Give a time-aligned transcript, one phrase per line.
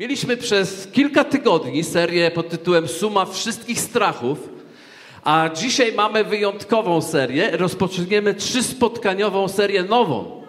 [0.00, 4.48] Mieliśmy przez kilka tygodni serię pod tytułem Suma wszystkich strachów,
[5.24, 7.50] a dzisiaj mamy wyjątkową serię.
[7.56, 10.42] Rozpoczniemy trzyspotganiową serię nową,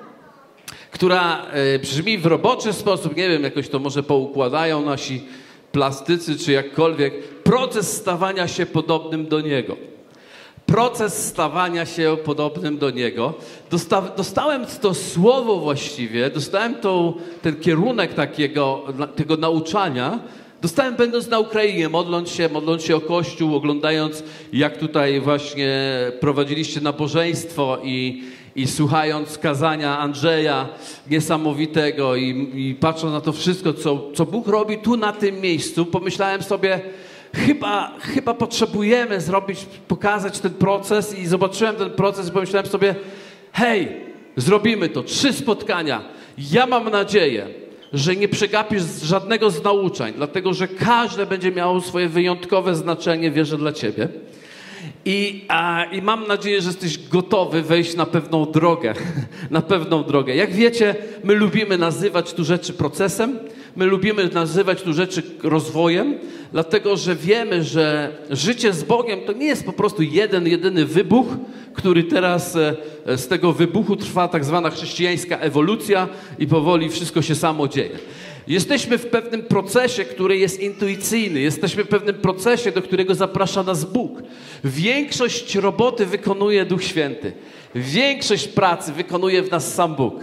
[0.91, 5.23] która e, brzmi w roboczy sposób, nie wiem, jakoś to może poukładają nasi
[5.71, 9.90] plastycy czy jakkolwiek, proces stawania się podobnym do Niego
[10.71, 13.33] proces stawania się podobnym do Niego.
[13.71, 18.83] Dosta, dostałem to słowo właściwie, dostałem to, ten kierunek takiego,
[19.15, 20.19] tego nauczania,
[20.61, 25.71] dostałem będąc na Ukrainie, modląc się, modląc się o Kościół, oglądając jak tutaj właśnie
[26.19, 28.23] prowadziliście nabożeństwo i,
[28.55, 30.69] i słuchając kazania Andrzeja
[31.09, 35.85] niesamowitego i, i patrząc na to wszystko, co, co Bóg robi tu na tym miejscu,
[35.85, 36.79] pomyślałem sobie,
[37.33, 42.95] chyba, chyba potrzebujemy zrobić, pokazać ten proces i zobaczyłem ten proces i pomyślałem sobie,
[43.53, 43.87] hej,
[44.35, 46.03] zrobimy to, trzy spotkania.
[46.37, 47.47] Ja mam nadzieję,
[47.93, 53.57] że nie przegapisz żadnego z nauczań, dlatego że każde będzie miało swoje wyjątkowe znaczenie, wierzę,
[53.57, 54.07] dla ciebie.
[55.05, 58.93] I, a, I mam nadzieję, że jesteś gotowy wejść na pewną drogę.
[59.49, 60.35] na pewną drogę.
[60.35, 63.39] Jak wiecie, my lubimy nazywać tu rzeczy procesem,
[63.75, 66.15] my lubimy nazywać tu rzeczy rozwojem,
[66.51, 71.27] dlatego że wiemy, że życie z Bogiem to nie jest po prostu jeden, jedyny wybuch,
[71.73, 72.75] który teraz e,
[73.17, 76.07] z tego wybuchu trwa tak zwana chrześcijańska ewolucja
[76.39, 77.99] i powoli wszystko się samo dzieje.
[78.47, 81.39] Jesteśmy w pewnym procesie, który jest intuicyjny.
[81.39, 84.23] Jesteśmy w pewnym procesie, do którego zaprasza nas Bóg.
[84.63, 87.31] Większość roboty wykonuje Duch Święty.
[87.75, 90.15] Większość pracy wykonuje w nas sam Bóg.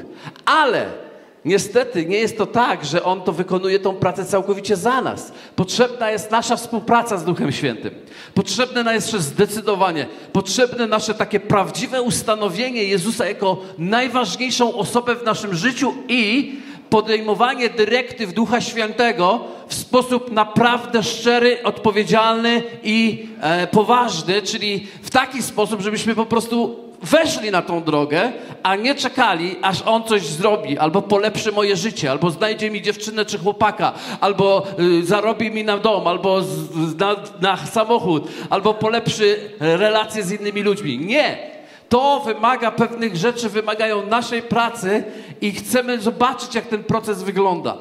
[0.44, 1.07] Ale
[1.44, 5.32] Niestety nie jest to tak, że On to wykonuje tą pracę całkowicie za nas.
[5.56, 7.94] Potrzebna jest nasza współpraca z Duchem Świętym.
[8.34, 15.54] Potrzebne nam jest zdecydowanie, potrzebne nasze takie prawdziwe ustanowienie Jezusa jako najważniejszą osobę w naszym
[15.54, 16.52] życiu i
[16.90, 25.42] podejmowanie dyrektyw Ducha Świętego w sposób naprawdę szczery, odpowiedzialny i e, poważny, czyli w taki
[25.42, 28.32] sposób, żebyśmy po prostu weszli na tą drogę,
[28.62, 33.24] a nie czekali, aż on coś zrobi, albo polepszy moje życie, albo znajdzie mi dziewczynę
[33.24, 39.50] czy chłopaka, albo y, zarobi mi na dom, albo z, na, na samochód, albo polepszy
[39.60, 40.98] relacje z innymi ludźmi.
[40.98, 41.58] Nie!
[41.88, 45.04] To wymaga pewnych rzeczy, wymagają naszej pracy
[45.40, 47.76] i chcemy zobaczyć, jak ten proces wygląda.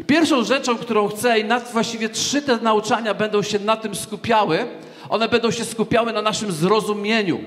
[0.00, 3.94] I pierwszą rzeczą, którą chcę, i nad, właściwie trzy te nauczania będą się na tym
[3.94, 4.66] skupiały,
[5.08, 7.40] one będą się skupiały na naszym zrozumieniu.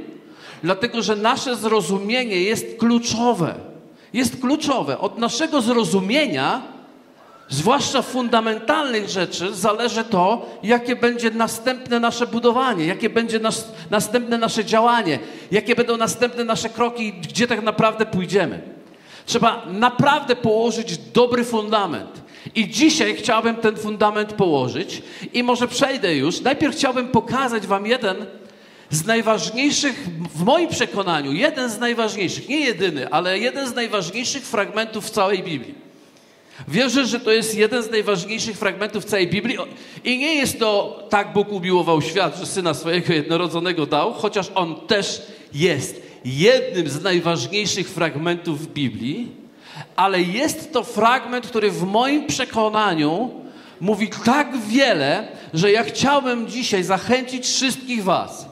[0.63, 3.55] Dlatego, że nasze zrozumienie jest kluczowe.
[4.13, 4.99] Jest kluczowe.
[4.99, 6.61] Od naszego zrozumienia,
[7.49, 14.65] zwłaszcza fundamentalnych rzeczy, zależy to, jakie będzie następne nasze budowanie, jakie będzie nas, następne nasze
[14.65, 15.19] działanie,
[15.51, 18.61] jakie będą następne nasze kroki, gdzie tak naprawdę pójdziemy.
[19.25, 22.25] Trzeba naprawdę położyć dobry fundament.
[22.55, 25.01] I dzisiaj chciałbym ten fundament położyć
[25.33, 26.41] i może przejdę już.
[26.41, 28.25] Najpierw chciałbym pokazać Wam jeden
[28.89, 35.05] z najważniejszych, w moim przekonaniu, jeden z najważniejszych, nie jedyny, ale jeden z najważniejszych fragmentów
[35.05, 35.85] w całej Biblii.
[36.67, 39.57] Wierzę, że to jest jeden z najważniejszych fragmentów całej Biblii
[40.03, 44.75] i nie jest to tak Bóg umiłował świat, że Syna swojego jednorodzonego dał, chociaż On
[44.87, 45.21] też
[45.53, 49.27] jest jednym z najważniejszych fragmentów Biblii,
[49.95, 53.31] ale jest to fragment, który w moim przekonaniu
[53.81, 58.45] mówi tak wiele, że ja chciałbym dzisiaj zachęcić wszystkich Was,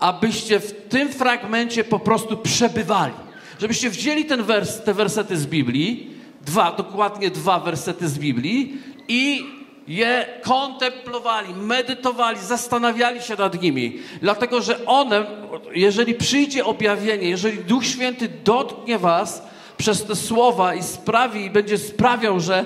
[0.00, 3.14] abyście w tym fragmencie po prostu przebywali.
[3.60, 6.10] Żebyście wzięli ten wers, te wersety z Biblii,
[6.46, 8.76] dwa, dokładnie dwa wersety z Biblii
[9.08, 9.44] i
[9.88, 13.98] je kontemplowali, medytowali, zastanawiali się nad nimi.
[14.22, 15.26] Dlatego, że one,
[15.74, 19.42] jeżeli przyjdzie objawienie, jeżeli Duch Święty dotknie was
[19.76, 22.64] przez te słowa i sprawi, i będzie sprawiał, że,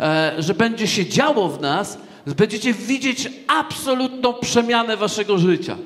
[0.00, 5.76] e, że będzie się działo w nas, będziecie widzieć absolutną przemianę waszego życia.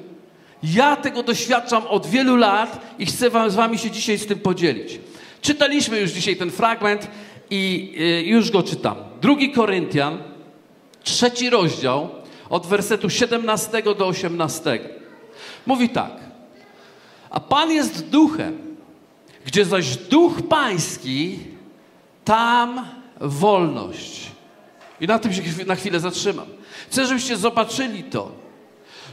[0.62, 4.38] Ja tego doświadczam od wielu lat i chcę wam, z wami się dzisiaj z tym
[4.38, 5.00] podzielić.
[5.42, 7.08] Czytaliśmy już dzisiaj ten fragment
[7.50, 8.96] i y, już go czytam.
[9.20, 10.19] Drugi Koryntian,
[11.02, 12.08] trzeci rozdział,
[12.50, 14.81] od wersetu 17 do 18.
[15.66, 16.12] Mówi tak.
[17.31, 18.76] A Pan jest duchem,
[19.46, 21.38] gdzie zaś duch pański,
[22.25, 22.87] tam
[23.20, 24.26] wolność.
[25.00, 26.46] I na tym się na chwilę zatrzymam.
[26.90, 28.32] Chcę, żebyście zobaczyli to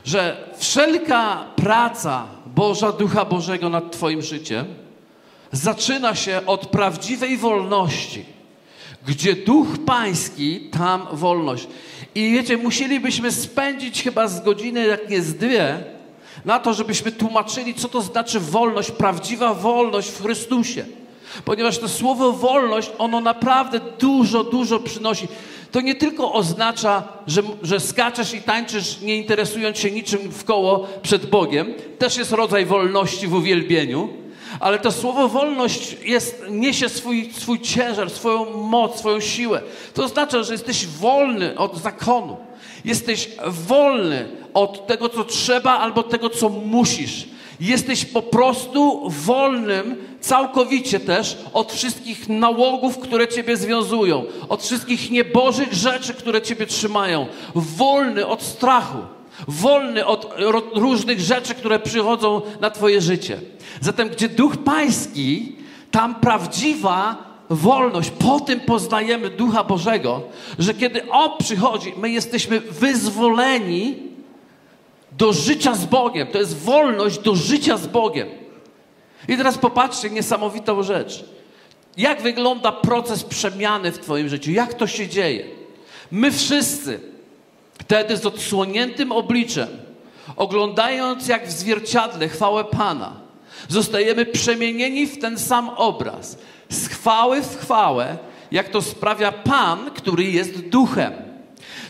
[0.06, 4.66] że wszelka praca Boża, Ducha Bożego nad Twoim życiem
[5.52, 8.25] zaczyna się od prawdziwej wolności.
[9.07, 11.68] Gdzie Duch Pański, tam wolność.
[12.16, 15.84] I wiecie, musielibyśmy spędzić chyba z godziny, jak nie z dwie,
[16.46, 20.86] na to, żebyśmy tłumaczyli, co to znaczy wolność, prawdziwa wolność w Chrystusie.
[21.45, 25.27] Ponieważ to słowo wolność, ono naprawdę dużo, dużo przynosi.
[25.71, 30.87] to nie tylko oznacza, że, że skaczesz i tańczysz, nie interesując się niczym w koło
[31.01, 31.73] przed Bogiem.
[31.97, 34.09] Też jest rodzaj wolności w uwielbieniu.
[34.59, 39.61] Ale to słowo wolność jest, niesie swój, swój ciężar, swoją moc, swoją siłę.
[39.93, 42.37] To oznacza, że jesteś wolny od zakonu.
[42.85, 47.34] Jesteś wolny od tego, co trzeba, albo tego, co musisz.
[47.60, 55.74] Jesteś po prostu wolnym całkowicie też od wszystkich nałogów, które ciebie związują, od wszystkich niebożych
[55.74, 57.28] rzeczy, które ciebie trzymają.
[57.56, 58.98] Wolny od strachu,
[59.48, 60.34] wolny od
[60.74, 63.40] różnych rzeczy, które przychodzą na twoje życie.
[63.81, 65.56] Zatem, gdzie duch pański,
[65.92, 67.18] tam prawdziwa
[67.50, 68.10] wolność.
[68.10, 70.22] Po tym poznajemy ducha Bożego,
[70.60, 74.14] że kiedy on przychodzi, my jesteśmy wyzwoleni
[75.17, 76.27] do życia z Bogiem.
[76.27, 78.27] To jest wolność do życia z Bogiem.
[79.27, 81.25] I teraz popatrzcie, niesamowitą rzecz.
[81.97, 84.51] Jak wygląda proces przemiany w Twoim życiu?
[84.51, 85.45] Jak to się dzieje?
[86.12, 87.00] My wszyscy
[87.79, 89.67] wtedy z odsłoniętym obliczem,
[90.35, 93.13] oglądając jak w zwierciadle chwałę Pana,
[93.68, 96.38] zostajemy przemienieni w ten sam obraz,
[96.69, 98.18] z chwały w chwałę,
[98.51, 101.13] jak to sprawia Pan, który jest duchem.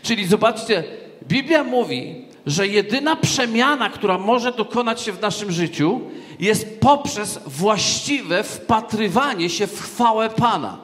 [0.02, 0.84] Czyli zobaczcie,
[1.28, 6.02] Biblia mówi, że jedyna przemiana, która może dokonać się w naszym życiu,
[6.40, 10.78] jest poprzez właściwe wpatrywanie się w chwałę Pana.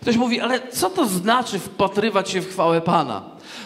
[0.00, 3.22] Ktoś mówi, ale co to znaczy wpatrywać się w chwałę Pana?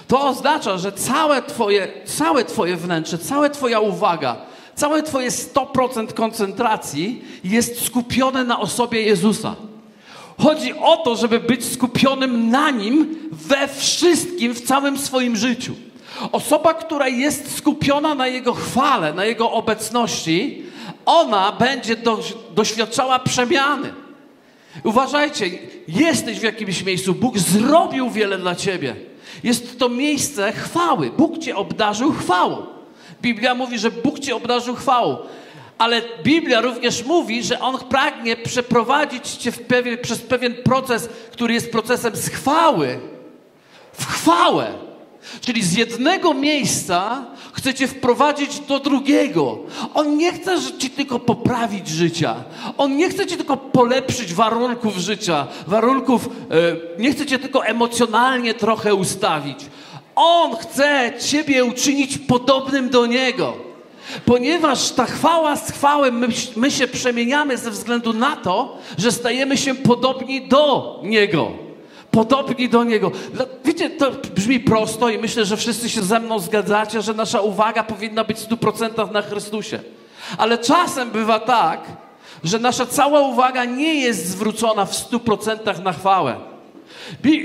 [0.09, 4.37] To oznacza, że całe Twoje, całe twoje wnętrze, cała Twoja uwaga,
[4.75, 9.55] całe Twoje 100% koncentracji jest skupione na osobie Jezusa.
[10.39, 15.75] Chodzi o to, żeby być skupionym na Nim we wszystkim, w całym swoim życiu.
[16.33, 20.63] Osoba, która jest skupiona na Jego chwale, na Jego obecności,
[21.07, 22.21] ona będzie do,
[22.55, 23.93] doświadczała przemiany.
[24.85, 25.51] Uważajcie,
[25.89, 28.97] jesteś w jakimś miejscu, Bóg zrobił wiele dla ciebie.
[29.45, 31.11] Jest to miejsce chwały.
[31.11, 32.67] Bóg cię obdarzył chwałą.
[33.23, 35.17] Biblia mówi, że Bóg cię obdarzył chwałą.
[35.79, 41.73] Ale Biblia również mówi, że On pragnie przeprowadzić cię pewien, przez pewien proces, który jest
[41.73, 42.99] procesem z chwały
[43.93, 44.73] w chwałę.
[45.41, 49.59] Czyli z jednego miejsca chcecie wprowadzić do drugiego.
[49.95, 52.35] On nie chce ci tylko poprawić życia.
[52.79, 58.55] On nie chce ci tylko polepszyć warunków życia, warunków, e, nie chce cię tylko emocjonalnie
[58.55, 59.59] trochę ustawić.
[60.15, 63.74] On chce ciebie uczynić podobnym do Niego.
[64.25, 69.57] Ponieważ ta chwała z chwałem, my, my się przemieniamy ze względu na to, że stajemy
[69.57, 71.65] się podobni do Niego
[72.15, 73.11] podobni do Niego.
[73.65, 77.85] Wiecie, to brzmi prosto i myślę, że wszyscy się ze mną zgadzacie, że nasza uwaga
[77.85, 79.81] powinna być w 100% na Chrystusie.
[80.39, 81.81] Ale czasem bywa tak,
[82.45, 86.37] że nasza cała uwaga nie jest zwrócona w 100% na chwałę.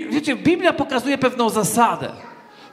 [0.09, 2.11] Wiecie, Biblia pokazuje pewną zasadę.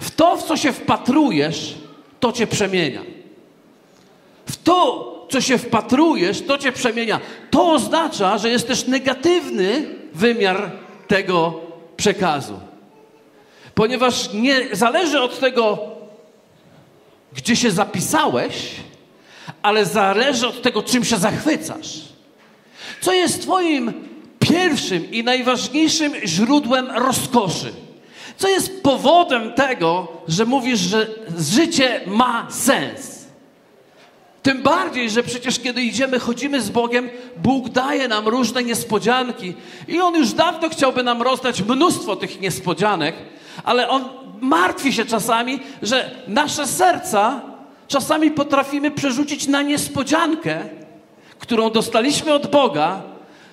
[0.00, 1.74] W to, w co się wpatrujesz,
[2.20, 3.15] to cię przemienia.
[4.46, 7.20] W to, co się wpatrujesz, to cię przemienia.
[7.50, 10.70] To oznacza, że jest też negatywny wymiar
[11.08, 11.60] tego
[11.96, 12.60] przekazu.
[13.74, 15.78] Ponieważ nie zależy od tego,
[17.32, 18.70] gdzie się zapisałeś,
[19.62, 22.00] ale zależy od tego, czym się zachwycasz.
[23.00, 23.92] Co jest Twoim
[24.38, 27.72] pierwszym i najważniejszym źródłem rozkoszy?
[28.36, 31.06] Co jest powodem tego, że mówisz, że
[31.38, 33.15] życie ma sens?
[34.46, 39.54] Tym bardziej, że przecież kiedy idziemy, chodzimy z Bogiem, Bóg daje nam różne niespodzianki
[39.88, 43.14] i On już dawno chciałby nam rozdać mnóstwo tych niespodzianek,
[43.64, 44.04] ale On
[44.40, 47.40] martwi się czasami, że nasze serca
[47.88, 50.68] czasami potrafimy przerzucić na niespodziankę,
[51.38, 53.02] którą dostaliśmy od Boga,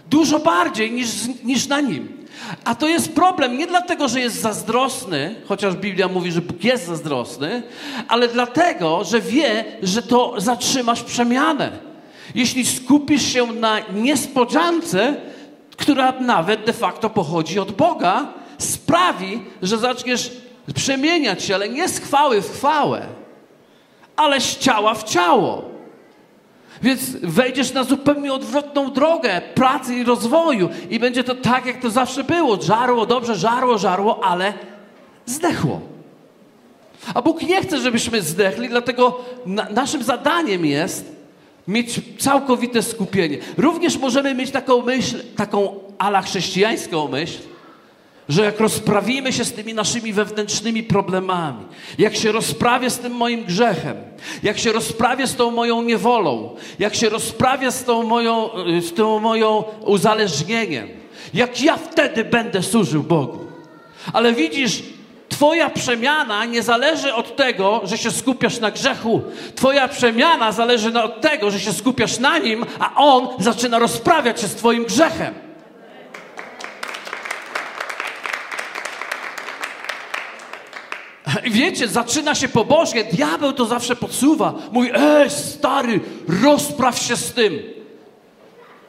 [0.09, 1.09] dużo bardziej niż,
[1.43, 2.23] niż na Nim.
[2.63, 6.85] A to jest problem nie dlatego, że jest zazdrosny, chociaż Biblia mówi, że Bóg jest
[6.85, 7.63] zazdrosny,
[8.07, 11.71] ale dlatego, że wie, że to zatrzymasz przemianę.
[12.35, 15.15] Jeśli skupisz się na niespodziance,
[15.77, 20.31] która nawet de facto pochodzi od Boga, sprawi, że zaczniesz
[20.75, 23.01] przemieniać się, ale nie z chwały w chwałę,
[24.15, 25.73] ale z ciała w ciało.
[26.83, 31.89] Więc wejdziesz na zupełnie odwrotną drogę pracy i rozwoju i będzie to tak, jak to
[31.89, 32.61] zawsze było.
[32.61, 34.53] Żarło, dobrze, żarło, żarło, ale
[35.25, 35.81] zdechło.
[37.13, 41.15] A Bóg nie chce, żebyśmy zdechli, dlatego na, naszym zadaniem jest
[41.67, 43.37] mieć całkowite skupienie.
[43.57, 47.39] Również możemy mieć taką myśl, taką ala chrześcijańską myśl,
[48.30, 51.65] że jak rozprawimy się z tymi naszymi wewnętrznymi problemami,
[51.98, 53.98] jak się rozprawię z tym moim grzechem,
[54.44, 58.50] jak się rozprawię z tą moją niewolą, jak się rozprawię z tą moją,
[58.82, 60.88] z tą moją uzależnieniem,
[61.34, 63.39] jak ja wtedy będę służył Bogu.
[64.13, 64.84] Ale widzisz,
[65.30, 69.22] Twoja przemiana nie zależy od tego, że się skupiasz na grzechu.
[69.56, 74.48] Twoja przemiana zależy od tego, że się skupiasz na nim, a on zaczyna rozprawiać się
[74.48, 75.34] z Twoim grzechem.
[81.45, 84.53] Wiecie, zaczyna się pobożnie, diabeł to zawsze podsuwa.
[84.71, 85.99] Mówi, ej stary,
[86.43, 87.59] rozpraw się z tym.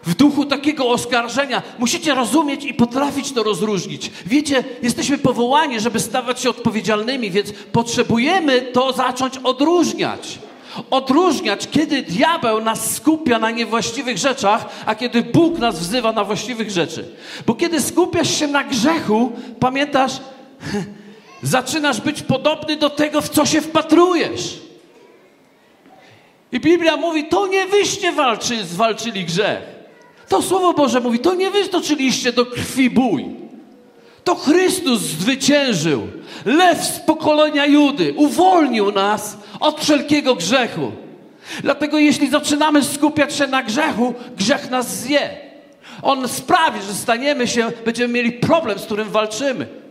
[0.02, 4.10] W duchu takiego oskarżenia musicie rozumieć i potrafić to rozróżnić.
[4.26, 10.38] Wiecie, jesteśmy powołani, żeby stawać się odpowiedzialnymi, więc potrzebujemy to zacząć odróżniać.
[10.90, 16.70] Odróżniać, kiedy diabeł nas skupia na niewłaściwych rzeczach, a kiedy Bóg nas wzywa na właściwych
[16.70, 17.08] rzeczy.
[17.46, 20.12] Bo kiedy skupiasz się na grzechu, pamiętasz,
[21.42, 24.58] zaczynasz być podobny do tego, w co się wpatrujesz.
[26.52, 29.62] I Biblia mówi, to nie wyście walczy, zwalczyli grzech.
[30.28, 33.26] To Słowo Boże mówi, to nie wy stoczyliście do krwi bój.
[34.24, 36.08] To Chrystus zwyciężył.
[36.44, 40.92] Lew z pokolenia Judy uwolnił nas od wszelkiego grzechu.
[41.62, 45.30] Dlatego jeśli zaczynamy skupiać się na grzechu, grzech nas zje.
[46.02, 49.83] On sprawi, że staniemy się, będziemy mieli problem, z którym walczymy.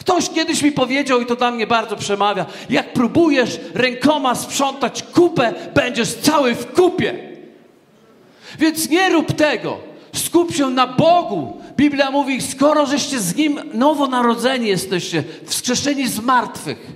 [0.00, 5.54] Ktoś kiedyś mi powiedział, i to dla mnie bardzo przemawia, jak próbujesz rękoma sprzątać kupę,
[5.74, 7.14] będziesz cały w kupie.
[8.58, 9.78] Więc nie rób tego.
[10.12, 11.60] Skup się na Bogu.
[11.76, 16.86] Biblia mówi, skoro żeście z Nim nowonarodzeni jesteście, wskrzeszeni z martwych,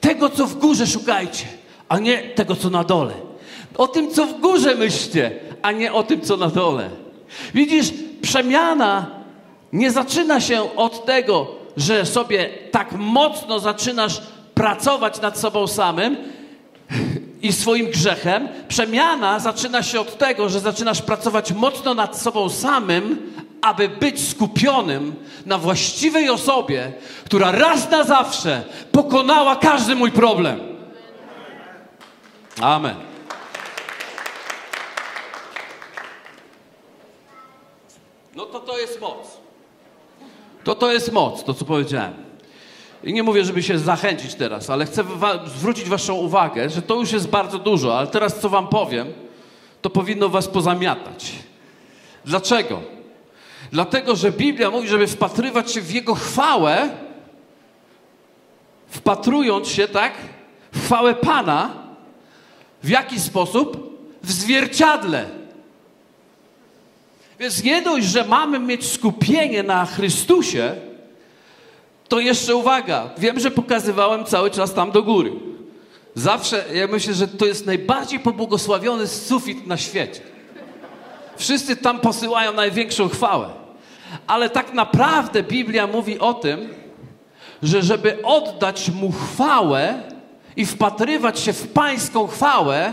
[0.00, 1.44] tego, co w górze szukajcie,
[1.88, 3.14] a nie tego, co na dole.
[3.76, 5.30] O tym, co w górze myślcie,
[5.62, 6.90] a nie o tym, co na dole.
[7.54, 7.92] Widzisz,
[8.22, 9.06] przemiana
[9.72, 14.22] nie zaczyna się od tego, że sobie tak mocno zaczynasz
[14.54, 16.16] pracować nad sobą samym,
[17.42, 23.32] i swoim grzechem, przemiana zaczyna się od tego, że zaczynasz pracować mocno nad sobą samym,
[23.62, 25.14] aby być skupionym
[25.46, 26.92] na właściwej osobie,
[27.24, 30.60] która raz na zawsze pokonała każdy mój problem.
[32.60, 32.96] Amen.
[38.36, 39.37] No to to jest moc.
[40.68, 42.14] To to jest moc, to co powiedziałem.
[43.04, 46.94] I nie mówię, żeby się zachęcić teraz, ale chcę wa zwrócić Waszą uwagę, że to
[46.94, 49.12] już jest bardzo dużo, ale teraz co Wam powiem,
[49.82, 51.32] to powinno Was pozamiatać.
[52.24, 52.80] Dlaczego?
[53.72, 56.88] Dlatego, że Biblia mówi, żeby wpatrywać się w Jego chwałę,
[58.88, 60.12] wpatrując się, tak,
[60.72, 61.70] w chwałę Pana,
[62.82, 63.98] w jaki sposób?
[64.22, 65.37] W zwierciadle.
[67.38, 70.74] Więc nie dość, że mamy mieć skupienie na Chrystusie,
[72.08, 75.32] to jeszcze uwaga, wiem, że pokazywałem cały czas tam do góry.
[76.14, 80.20] Zawsze, ja myślę, że to jest najbardziej pobłogosławiony sufit na świecie.
[81.36, 83.48] Wszyscy tam posyłają największą chwałę.
[84.26, 86.74] Ale tak naprawdę Biblia mówi o tym,
[87.62, 90.02] że żeby oddać Mu chwałę
[90.56, 92.92] i wpatrywać się w Pańską chwałę,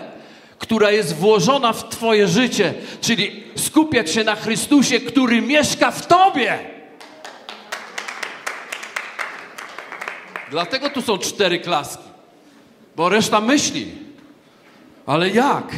[0.60, 6.60] która jest włożona w Twoje życie, czyli skupiać się na Chrystusie, który mieszka w Tobie.
[10.52, 12.04] Dlatego tu są cztery klaski.
[12.96, 13.92] Bo reszta myśli.
[15.06, 15.72] Ale jak?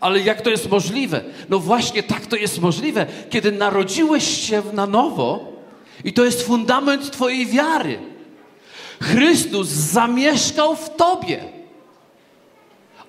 [0.00, 1.24] Ale jak to jest możliwe?
[1.48, 5.52] No właśnie tak to jest możliwe, kiedy narodziłeś się na nowo
[6.04, 7.98] i to jest fundament Twojej wiary.
[9.02, 11.55] Chrystus zamieszkał w Tobie.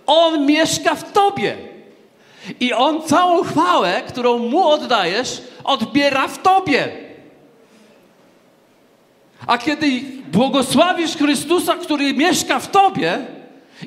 [0.07, 1.57] On mieszka w Tobie.
[2.59, 7.07] I On całą chwałę, którą Mu oddajesz, odbiera w Tobie.
[9.47, 13.25] A kiedy błogosławisz Chrystusa, który mieszka w tobie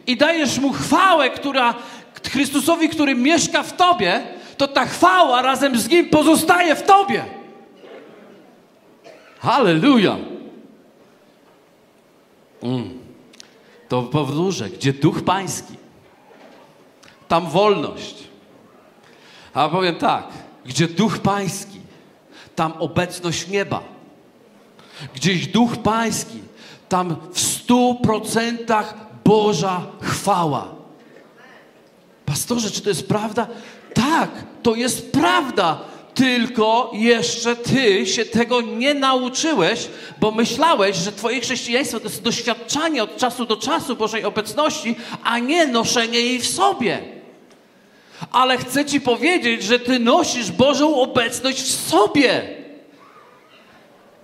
[0.06, 1.74] i dajesz mu chwałę, która
[2.30, 4.22] Chrystusowi, który mieszka w tobie,
[4.56, 7.24] to ta chwała razem z nim pozostaje w tobie.
[9.38, 10.16] Halleluja.
[12.62, 12.98] Mm.
[13.88, 15.74] To powtórzę, gdzie duch pański,
[17.30, 18.14] tam wolność.
[19.54, 20.24] A powiem tak,
[20.64, 21.80] gdzie duch pański,
[22.54, 23.82] tam obecność nieba
[25.14, 26.38] gdzieś duch pański,
[26.88, 28.94] tam w stu procentach
[29.24, 30.68] Boża chwała.
[32.26, 33.46] Pastorze, czy to jest prawda?
[33.94, 34.30] Tak,
[34.62, 35.78] to jest prawda.
[36.14, 39.88] Tylko jeszcze ty się tego nie nauczyłeś,
[40.20, 45.38] bo myślałeś, że twoje chrześcijaństwo to jest doświadczanie od czasu do czasu Bożej obecności, a
[45.38, 47.19] nie noszenie jej w sobie
[48.32, 52.60] ale chcę Ci powiedzieć, że Ty nosisz Bożą obecność w sobie.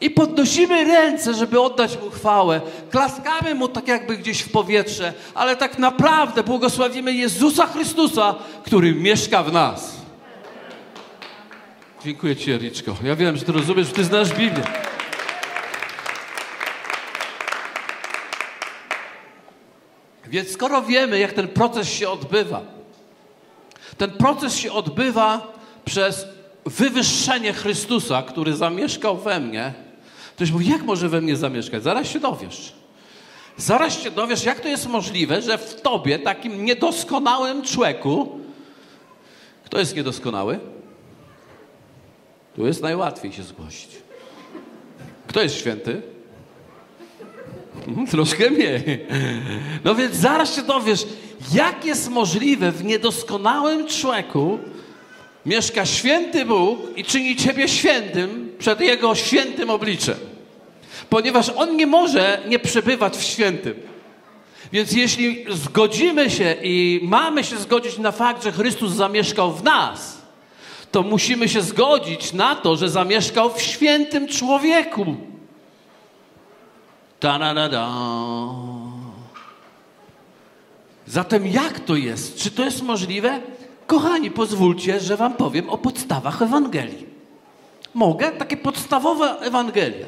[0.01, 2.61] I podnosimy ręce, żeby oddać Mu chwałę.
[2.91, 8.35] Klaskamy Mu tak jakby gdzieś w powietrze, ale tak naprawdę błogosławimy Jezusa Chrystusa,
[8.65, 9.97] który mieszka w nas.
[12.05, 12.97] Dziękuję Ci, Jericzko.
[13.05, 14.63] Ja wiem, że Ty rozumiesz, że Ty znasz Biblię.
[20.27, 22.76] Więc skoro wiemy, jak ten proces się odbywa,
[23.99, 25.53] ten proces się odbywa
[25.85, 26.27] przez
[26.67, 29.75] wywyższenie Chrystusa, który zamieszkał we mnie.
[30.37, 31.83] Ktoś mówi, jak może we mnie zamieszkać?
[31.83, 32.73] Zaraz się dowiesz.
[33.57, 38.41] Zaraz się dowiesz, jak to jest możliwe, że w tobie, takim niedoskonałym człowieku,
[39.65, 40.59] kto jest niedoskonały?
[42.57, 43.91] Tu jest najłatwiej się zgłosić.
[45.27, 46.03] Kto jest święty?
[47.89, 49.07] Mhm, troszkę mniej.
[49.85, 51.07] No więc zaraz się dowiesz,
[51.55, 54.59] jak jest możliwe w niedoskonałym człowieku
[55.47, 60.17] mieszka święty Bóg i czyni ciebie świętym przed Jego świętym obliczem.
[61.11, 63.75] Ponieważ On nie może nie przebywać w świętym.
[64.73, 70.23] Więc jeśli zgodzimy się i mamy się zgodzić na fakt, że Chrystus zamieszkał w nas,
[70.93, 75.17] to musimy się zgodzić na to, że zamieszkał w świętym człowieku.
[77.27, 77.89] Ta-da-da-da.
[81.07, 82.39] Zatem jak to jest?
[82.39, 83.41] Czy to jest możliwe?
[83.87, 87.07] Kochani, pozwólcie, że wam powiem o podstawach Ewangelii.
[87.95, 88.33] Mogę?
[88.33, 90.07] Takie podstawowe Ewangelia.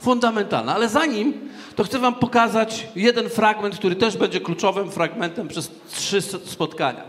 [0.00, 0.74] Fundamentalne.
[0.74, 6.22] Ale zanim, to chcę wam pokazać jeden fragment, który też będzie kluczowym fragmentem przez trzy
[6.22, 7.04] spotkania.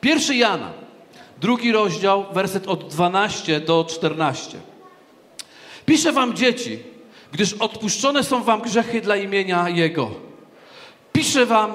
[0.00, 0.70] Pierwszy Jana,
[1.40, 4.58] drugi rozdział, werset od 12 do 14.
[5.86, 6.93] Piszę wam dzieci,
[7.34, 10.10] gdyż odpuszczone są wam grzechy dla imienia Jego.
[11.12, 11.74] Piszę wam,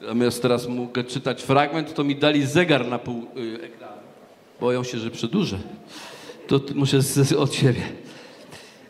[0.00, 4.02] Natomiast teraz mogę czytać fragment, to mi dali zegar na pół y, ekranu.
[4.60, 5.58] Boją się, że przedłużę.
[6.46, 7.80] To muszę z, od siebie.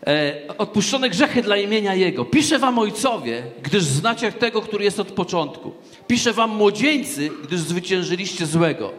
[0.07, 2.25] E, odpuszczone grzechy dla imienia Jego.
[2.25, 5.73] Piszę wam ojcowie, gdyż znacie tego, który jest od początku.
[6.07, 8.93] Piszę wam młodzieńcy, gdyż zwyciężyliście złego.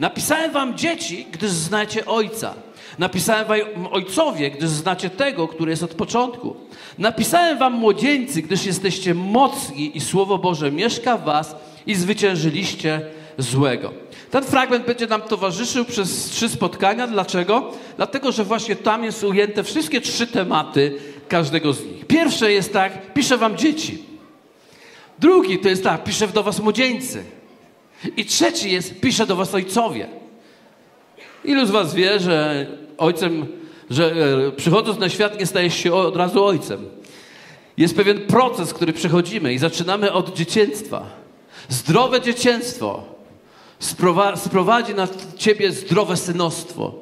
[0.00, 2.54] Napisałem wam dzieci, gdyż znacie Ojca.
[2.98, 6.56] Napisałem wam ojcowie, gdyż znacie tego, który jest od początku.
[6.98, 13.00] Napisałem wam młodzieńcy, gdyż jesteście mocni i Słowo Boże mieszka w was i zwyciężyliście
[13.38, 13.92] złego.
[14.30, 17.06] Ten fragment będzie nam towarzyszył przez trzy spotkania.
[17.06, 17.72] Dlaczego?
[17.96, 22.06] Dlatego, że właśnie tam jest ujęte wszystkie trzy tematy każdego z nich.
[22.06, 24.04] Pierwsze jest tak, piszę wam dzieci.
[25.18, 27.24] Drugi to jest tak, piszę do was młodzieńcy.
[28.16, 30.19] I trzeci jest, piszę do was ojcowie.
[31.50, 32.66] Ilu z was wie, że
[32.98, 33.46] ojcem,
[33.90, 36.86] że e, przychodząc na świat nie stajesz się od razu ojcem?
[37.76, 41.06] Jest pewien proces, który przechodzimy i zaczynamy od dzieciństwa.
[41.68, 43.02] Zdrowe dzieciństwo
[44.36, 46.94] sprowadzi na ciebie zdrowe synostwo,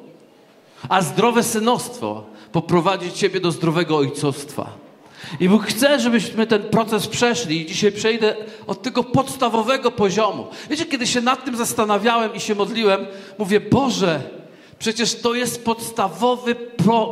[0.89, 4.69] a zdrowe synostwo poprowadzi ciebie do zdrowego ojcostwa.
[5.39, 7.61] I Bóg chce, żebyśmy ten proces przeszli.
[7.61, 8.35] I dzisiaj przejdę
[8.67, 10.47] od tego podstawowego poziomu.
[10.69, 13.05] Wiecie, kiedy się nad tym zastanawiałem i się modliłem,
[13.37, 14.38] mówię, Boże,
[14.79, 16.55] przecież to jest podstawowy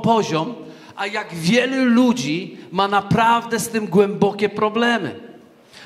[0.03, 0.55] poziom,
[0.95, 5.15] a jak wielu ludzi ma naprawdę z tym głębokie problemy.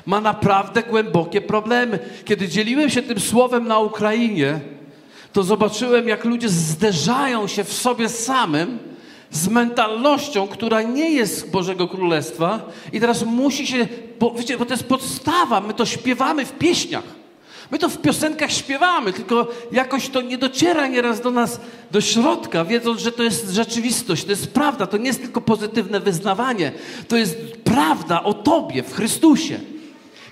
[0.06, 1.98] Ma naprawdę głębokie problemy.
[2.24, 4.60] Kiedy dzieliłem się tym słowem na Ukrainie,
[5.32, 8.78] to zobaczyłem, jak ludzie zderzają się w sobie samym
[9.30, 12.60] z mentalnością, która nie jest Bożego Królestwa
[12.92, 13.88] i teraz musi się,
[14.20, 17.21] bo, wiecie, bo to jest podstawa, my to śpiewamy w pieśniach.
[17.72, 22.64] My to w piosenkach śpiewamy, tylko jakoś to nie dociera nieraz do nas do środka,
[22.64, 26.72] wiedząc, że to jest rzeczywistość, to jest prawda, to nie jest tylko pozytywne wyznawanie,
[27.08, 29.60] to jest prawda o Tobie w Chrystusie.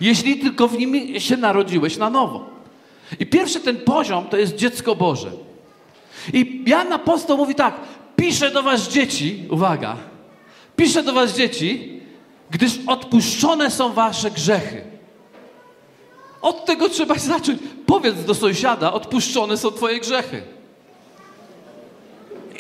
[0.01, 2.51] Jeśli tylko w nim się narodziłeś na nowo.
[3.21, 5.31] I pierwszy ten poziom to jest dziecko Boże.
[6.33, 7.75] I Jan Apostoł mówi tak,
[8.17, 9.97] piszę do was dzieci, uwaga,
[10.77, 12.01] piszę do was dzieci,
[12.51, 14.91] gdyż odpuszczone są wasze grzechy.
[16.43, 17.59] Od tego trzeba zacząć.
[17.87, 20.43] Powiedz do sąsiada, odpuszczone są twoje grzechy.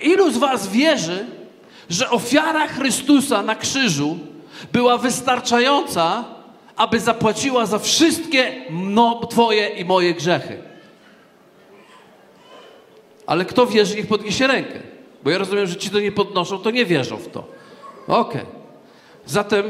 [0.03, 1.27] Ilu z was wierzy,
[1.89, 4.19] że ofiara Chrystusa na krzyżu
[4.73, 6.25] była wystarczająca,
[6.77, 8.53] aby zapłaciła za wszystkie
[9.31, 10.59] twoje i moje grzechy?
[13.27, 14.81] Ale kto wierzy, niech podniesie rękę.
[15.25, 17.45] Bo ja rozumiem, że ci, to nie podnoszą, to nie wierzą w to.
[18.09, 18.43] Okej.
[18.43, 18.60] Okay.
[19.27, 19.65] Zatem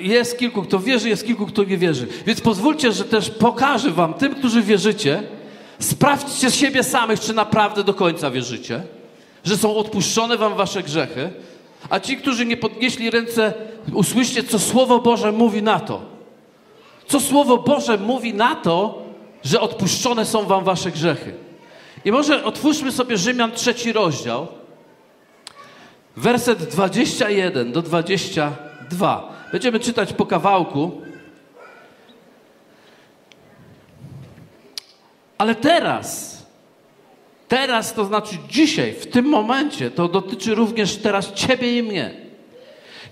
[0.00, 2.06] jest kilku, kto wierzy, jest kilku, kto nie wierzy.
[2.26, 5.22] Więc pozwólcie, że też pokażę wam, tym, którzy wierzycie,
[5.78, 8.82] sprawdźcie siebie samych, czy naprawdę do końca wierzycie,
[9.44, 11.30] że są odpuszczone wam wasze grzechy,
[11.90, 13.52] a ci, którzy nie podnieśli ręce,
[13.92, 16.00] usłyszcie, co Słowo Boże mówi na to.
[17.06, 19.02] Co Słowo Boże mówi na to,
[19.44, 21.34] że odpuszczone są wam wasze grzechy.
[22.04, 24.46] I może otwórzmy sobie Rzymian trzeci rozdział,
[26.16, 27.82] werset 21 do
[28.90, 29.32] 22.
[29.52, 31.00] Będziemy czytać po kawałku.
[35.38, 36.38] Ale teraz,
[37.48, 42.14] teraz to znaczy dzisiaj, w tym momencie, to dotyczy również teraz Ciebie i mnie.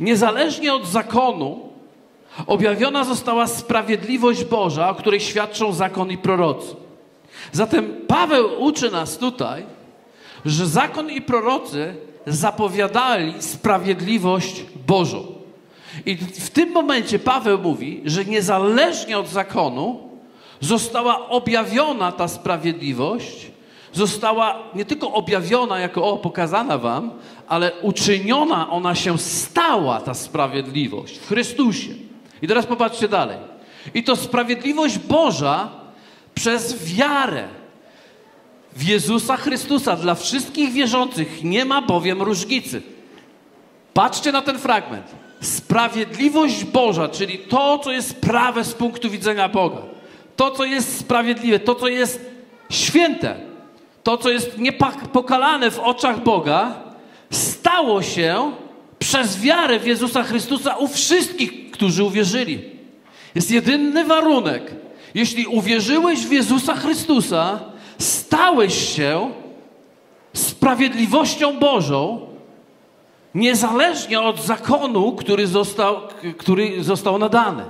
[0.01, 1.69] Niezależnie od zakonu,
[2.47, 6.77] Objawiona została sprawiedliwość Boża, o której świadczą zakon i prorocy.
[7.53, 9.67] Zatem Paweł uczy nas tutaj,
[10.45, 11.95] że zakon i prorocy
[12.27, 15.38] zapowiadali sprawiedliwość Bożą.
[16.07, 20.09] I w tym momencie Paweł mówi, że niezależnie od zakonu
[20.61, 23.51] została objawiona ta sprawiedliwość,
[23.93, 27.11] została nie tylko objawiona jako o, pokazana wam,
[27.49, 31.91] ale uczyniona ona się stała, ta sprawiedliwość w Chrystusie.
[32.43, 33.39] I teraz popatrzcie dalej.
[33.95, 35.69] I to sprawiedliwość Boża
[36.35, 37.49] przez wiarę
[38.77, 42.83] w Jezusa Chrystusa dla wszystkich wierzących nie ma bowiem różnicy.
[43.95, 45.07] Patrzcie na ten fragment.
[45.41, 49.83] Sprawiedliwość Boża, czyli to, co jest prawe z punktu widzenia Boga,
[50.37, 52.31] to, co jest sprawiedliwe, to, co jest
[52.71, 53.37] święte,
[54.03, 56.75] to, co jest niepokalane w oczach Boga,
[57.31, 58.53] stało się
[58.99, 62.61] przez wiarę w Jezusa Chrystusa u wszystkich, którzy uwierzyli.
[63.35, 64.75] Jest jedyny warunek.
[65.15, 67.61] Jeśli uwierzyłeś w Jezusa Chrystusa,
[67.99, 69.31] stałeś się
[70.33, 72.28] sprawiedliwością Bożą,
[73.35, 75.97] niezależnie od zakonu, który został,
[76.39, 77.65] który został nadany.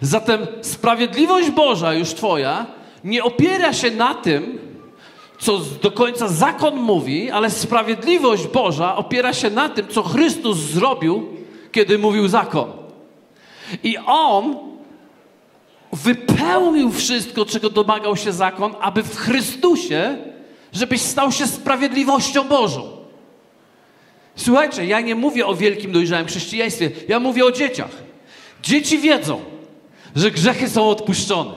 [0.00, 2.66] Zatem sprawiedliwość Boża, już Twoja,
[3.04, 4.58] nie opiera się na tym,
[5.38, 11.28] co do końca zakon mówi, ale sprawiedliwość Boża opiera się na tym, co Chrystus zrobił,
[11.72, 12.72] kiedy mówił zakon.
[13.82, 14.56] I On
[15.92, 20.16] wypełnił wszystko, czego domagał się zakon, aby w Chrystusie,
[20.72, 23.01] żebyś stał się sprawiedliwością Bożą.
[24.36, 27.90] Słuchajcie, ja nie mówię o wielkim dojrzałym chrześcijaństwie, ja mówię o dzieciach.
[28.62, 29.40] Dzieci wiedzą,
[30.16, 31.50] że grzechy są odpuszczone.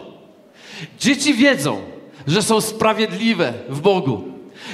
[0.99, 1.81] Dzieci wiedzą,
[2.27, 4.23] że są sprawiedliwe w Bogu.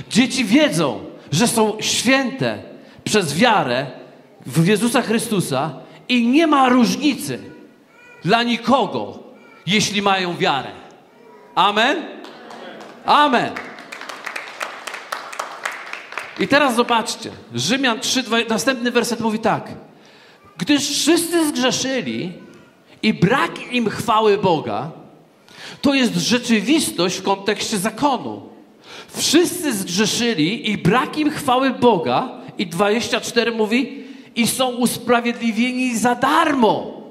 [0.10, 1.00] Dzieci wiedzą,
[1.32, 2.64] że są święte
[3.04, 3.86] przez wiarę
[4.46, 5.74] w Jezusa Chrystusa
[6.10, 7.40] i nie ma różnicy
[8.24, 9.20] dla nikogo,
[9.66, 10.72] jeśli mają wiarę.
[11.56, 11.98] Amen?
[13.06, 13.71] Amen.
[16.41, 19.71] I teraz zobaczcie, Rzymian 3, 2, następny werset mówi tak.
[20.58, 22.34] Gdyż wszyscy zgrzeszyli
[23.04, 24.91] i brak im chwały Boga,
[25.82, 28.41] to jest rzeczywistość w kontekście zakonu.
[29.08, 34.04] Wszyscy zgrzeszyli i brak im chwały Boga, i 24 mówi,
[34.36, 37.01] i są usprawiedliwieni za darmo.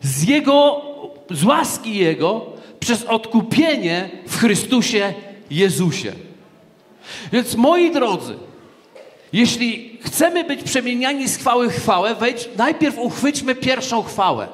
[0.00, 0.82] Z Jego,
[1.30, 2.46] z łaski Jego,
[2.80, 5.14] przez odkupienie w Chrystusie
[5.50, 6.12] Jezusie.
[7.32, 8.34] Więc moi drodzy,
[9.32, 14.48] jeśli chcemy być przemieniani z chwały w chwałę, wejdź, najpierw uchwyćmy pierwszą chwałę.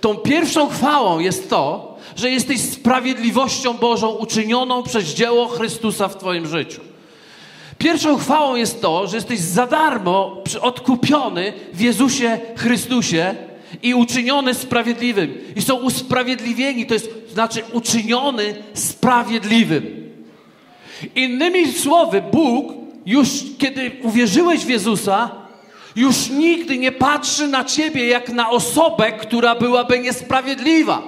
[0.00, 6.46] Tą pierwszą chwałą jest to, że jesteś sprawiedliwością Bożą uczynioną przez dzieło Chrystusa w Twoim
[6.46, 6.80] życiu.
[7.78, 13.34] Pierwszą chwałą jest to, że jesteś za darmo odkupiony w Jezusie Chrystusie
[13.82, 15.38] i uczyniony sprawiedliwym.
[15.56, 20.07] I są usprawiedliwieni, to jest znaczy uczyniony sprawiedliwym.
[21.14, 22.72] Innymi słowy, Bóg
[23.06, 25.30] już kiedy uwierzyłeś w Jezusa,
[25.96, 31.02] już nigdy nie patrzy na ciebie jak na osobę, która byłaby niesprawiedliwa.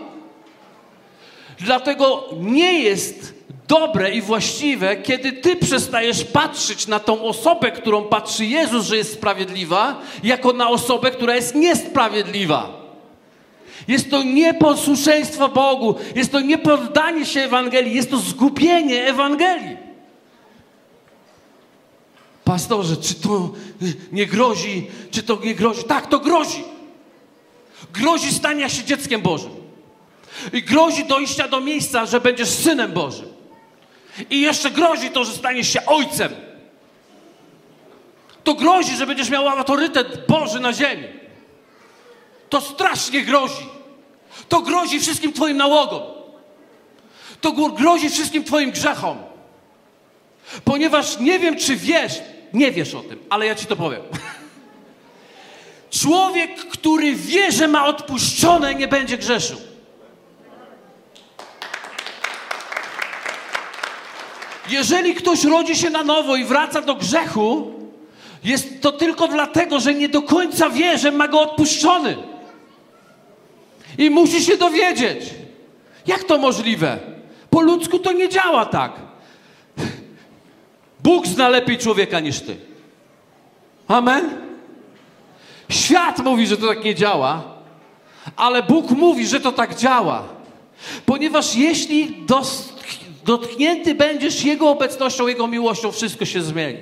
[1.61, 3.35] Dlatego nie jest
[3.68, 9.12] dobre i właściwe, kiedy ty przestajesz patrzeć na tą osobę, którą patrzy Jezus, że jest
[9.12, 12.80] sprawiedliwa, jako na osobę, która jest niesprawiedliwa.
[13.88, 19.77] Jest to nieposłuszeństwo Bogu, jest to niepoddanie się Ewangelii, jest to zgubienie Ewangelii.
[22.45, 23.51] Pastorze, czy to
[24.12, 25.85] nie grozi, czy to nie grozi?
[25.85, 26.64] Tak, to grozi.
[27.93, 29.51] Grozi stania się dzieckiem Bożym.
[30.53, 33.29] I grozi dojścia do miejsca, że będziesz synem Bożym.
[34.31, 36.33] I jeszcze grozi to, że staniesz się ojcem.
[38.45, 41.05] To grozi, że będziesz miał autorytet Boży na ziemi.
[42.51, 43.67] To strasznie grozi.
[44.49, 46.03] To grozi wszystkim Twoim nałogom.
[47.41, 49.19] To grozi wszystkim Twoim grzechom.
[50.65, 52.13] Ponieważ nie wiem, czy wiesz,
[52.53, 54.03] nie wiesz o tym, ale ja Ci to powiem.
[56.01, 59.57] Człowiek, który wie, że ma odpuszczone, nie będzie grzeszył.
[64.69, 67.73] Jeżeli ktoś rodzi się na nowo i wraca do grzechu,
[68.45, 72.30] jest to tylko dlatego, że nie do końca wie, że ma go odpuszczony.
[74.01, 75.25] I musi się dowiedzieć.
[76.07, 76.99] Jak to możliwe?
[77.51, 78.93] Po ludzku to nie działa tak.
[81.03, 82.57] Bóg zna lepiej człowieka niż ty.
[83.89, 84.31] Amen?
[85.69, 87.43] Świat mówi, że to tak nie działa,
[88.37, 90.23] ale Bóg mówi, że to tak działa.
[91.07, 92.27] Ponieważ jeśli
[93.25, 96.79] dotknięty będziesz Jego obecnością, Jego miłością, wszystko się zmieni.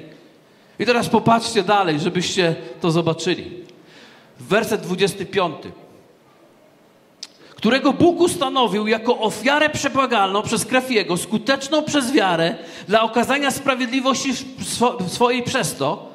[0.78, 3.50] I teraz popatrzcie dalej, żebyście to zobaczyli.
[4.40, 5.54] werset 25.
[7.58, 12.54] Którego Bóg ustanowił jako ofiarę przebłagalną przez krew Jego, skuteczną przez wiarę,
[12.88, 14.30] dla okazania sprawiedliwości
[15.08, 16.08] swojej przez to,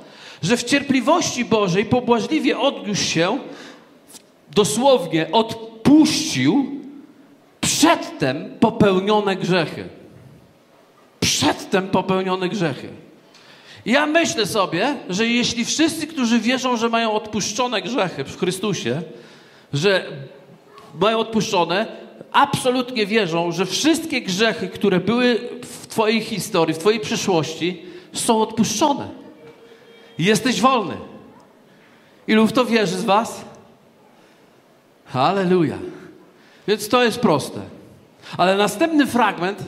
[0.43, 3.39] że w cierpliwości Bożej pobłażliwie odniósł się,
[4.55, 6.81] dosłownie odpuścił
[7.61, 9.89] przedtem popełnione grzechy.
[11.19, 12.89] Przedtem popełnione grzechy.
[13.85, 19.01] Ja myślę sobie, że jeśli wszyscy, którzy wierzą, że mają odpuszczone grzechy w Chrystusie,
[19.73, 20.05] że
[20.99, 21.87] mają odpuszczone,
[22.31, 27.81] absolutnie wierzą, że wszystkie grzechy, które były w Twojej historii, w Twojej przyszłości,
[28.13, 29.09] są odpuszczone.
[30.17, 30.97] Jesteś wolny.
[32.27, 33.45] Ilu w to wierzy z Was?
[35.05, 35.77] Halleluja.
[36.67, 37.61] Więc to jest proste.
[38.37, 39.59] Ale następny fragment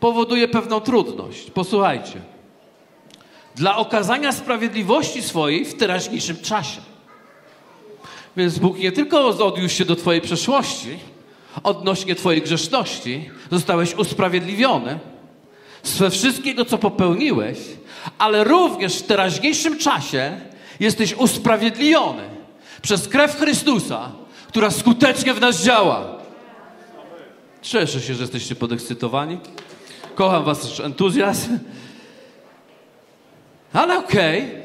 [0.00, 1.50] powoduje pewną trudność.
[1.50, 2.20] Posłuchajcie.
[3.54, 6.80] Dla okazania sprawiedliwości swojej w teraźniejszym czasie.
[8.36, 10.98] Więc Bóg nie tylko odniósł się do Twojej przeszłości,
[11.62, 14.98] odnośnie Twojej grzeszności, zostałeś usprawiedliwiony
[15.82, 17.58] ze wszystkiego, co popełniłeś,
[18.18, 20.40] ale również w teraźniejszym czasie
[20.80, 22.22] jesteś usprawiedliwiony
[22.82, 24.12] przez krew Chrystusa,
[24.48, 26.18] która skutecznie w nas działa.
[27.62, 29.38] Cieszę się, że jesteście podekscytowani.
[30.14, 31.58] Kocham was entuzjazm.
[33.72, 34.44] Ale okej.
[34.46, 34.61] Okay.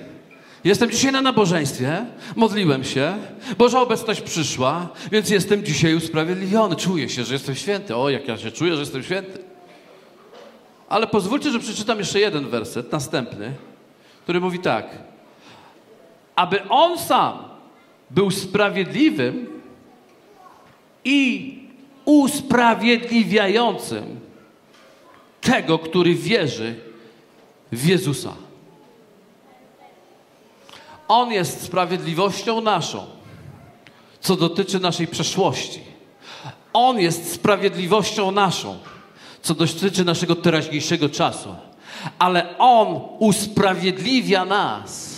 [0.67, 3.17] Jestem dzisiaj na nabożeństwie, modliłem się,
[3.58, 6.75] Boża obecność przyszła, więc jestem dzisiaj usprawiedliwiony.
[6.75, 7.95] Czuję się, że jestem święty.
[7.95, 9.39] O, jak ja się czuję, że jestem święty.
[10.89, 13.53] Ale pozwólcie, że przeczytam jeszcze jeden werset, następny,
[14.23, 14.89] który mówi tak.
[16.36, 17.38] Aby on sam
[18.10, 19.47] był sprawiedliwym
[21.06, 21.53] i
[22.06, 24.19] usprawiedliwiającym
[25.41, 26.75] tego, który wierzy
[27.71, 28.47] w Jezusa.
[31.08, 33.06] On jest sprawiedliwością naszą,
[34.20, 35.80] co dotyczy naszej przeszłości.
[36.74, 38.78] On jest sprawiedliwością naszą,
[39.41, 41.56] co dotyczy naszego teraźniejszego czasu.
[42.20, 45.17] Ale On usprawiedliwia nas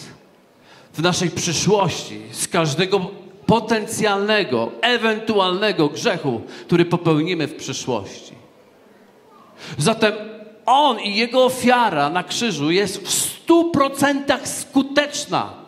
[0.94, 3.12] w naszej przyszłości z każdego
[3.46, 8.34] potencjalnego, ewentualnego grzechu, który popełnimy w przyszłości.
[9.78, 10.14] Zatem
[10.66, 15.59] On i Jego ofiara na krzyżu jest w stu procentach skuteczna.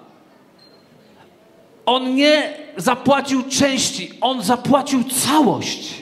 [1.85, 5.93] On nie zapłacił części, On zapłacił całość.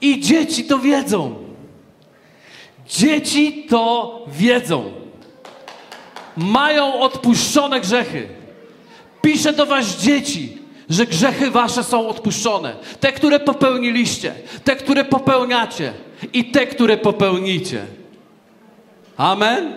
[0.00, 1.34] I dzieci to wiedzą.
[2.88, 4.92] Dzieci to wiedzą.
[6.36, 8.28] Mają odpuszczone grzechy.
[9.22, 10.58] Piszę do was dzieci,
[10.90, 12.74] że grzechy wasze są odpuszczone.
[13.00, 15.92] Te, które popełniliście, te, które popełniacie
[16.32, 17.86] i te, które popełnicie.
[19.16, 19.72] Amen?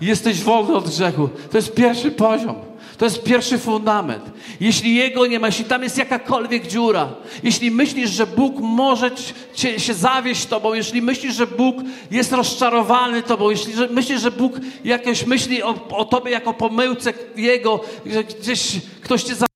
[0.00, 1.28] Jesteś wolny od grzechu.
[1.50, 2.56] To jest pierwszy poziom.
[2.98, 4.24] To jest pierwszy fundament.
[4.60, 7.08] Jeśli Jego nie ma, jeśli tam jest jakakolwiek dziura,
[7.42, 9.10] jeśli myślisz, że Bóg może
[9.54, 11.76] cię, się zawieść Tobą, jeśli myślisz, że Bóg
[12.10, 14.52] jest rozczarowany Tobą, jeśli że myślisz, że Bóg
[14.84, 19.47] jakoś myśli o, o Tobie jako pomyłce Jego, że gdzieś ktoś Cię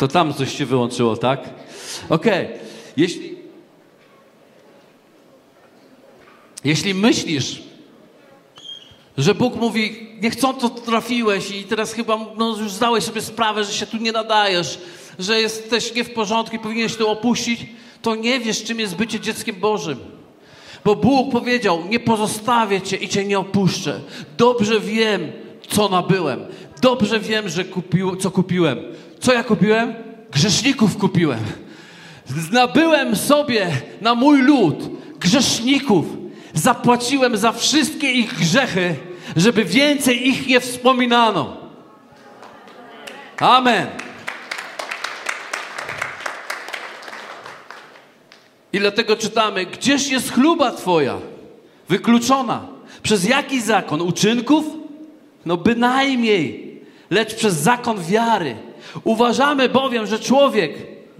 [0.00, 1.40] To tam coś się wyłączyło, tak?
[2.08, 2.44] Okej.
[2.46, 2.58] Okay.
[2.96, 3.36] Jeśli,
[6.64, 7.62] jeśli myślisz,
[9.18, 13.64] że Bóg mówi, nie chcą to trafiłeś i teraz chyba no, już zdałeś sobie sprawę,
[13.64, 14.78] że się tu nie nadajesz,
[15.18, 17.66] że jesteś nie w porządku i powinieneś to opuścić,
[18.02, 19.98] to nie wiesz, czym jest bycie dzieckiem Bożym.
[20.84, 24.00] Bo Bóg powiedział, nie pozostawię cię i cię nie opuszczę.
[24.36, 25.32] Dobrze wiem,
[25.70, 26.40] co nabyłem.
[26.80, 28.78] Dobrze wiem, że kupił, co kupiłem.
[29.20, 29.94] Co ja kupiłem?
[30.32, 31.40] Grzeszników kupiłem.
[32.52, 36.06] Nabyłem sobie na mój lud grzeszników.
[36.54, 38.94] Zapłaciłem za wszystkie ich grzechy,
[39.36, 41.56] żeby więcej ich nie wspominano.
[43.40, 43.86] Amen.
[48.72, 51.18] I dlatego czytamy, gdzież jest chluba Twoja?
[51.88, 52.66] Wykluczona.
[53.02, 54.00] Przez jaki zakon?
[54.00, 54.79] Uczynków?
[55.46, 56.70] No bynajmniej.
[57.10, 58.56] Lecz przez zakon wiary
[59.04, 60.72] Uważamy bowiem, że człowiek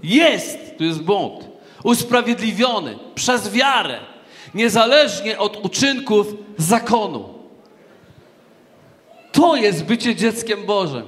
[0.02, 1.48] jest, tu jest błąd,
[1.84, 3.98] usprawiedliwiony przez wiarę,
[4.54, 7.34] niezależnie od uczynków zakonu.
[9.32, 11.06] To jest bycie dzieckiem Bożym.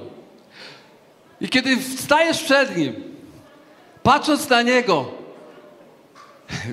[1.41, 2.93] I kiedy wstajesz przed Nim,
[4.03, 5.11] patrząc na Niego,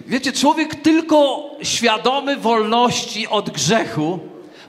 [0.06, 4.18] wiecie, człowiek tylko świadomy wolności od grzechu